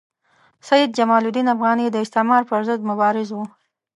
[0.67, 3.43] سید جمال الدین افغاني د استعمار پر ضد مبارز وو.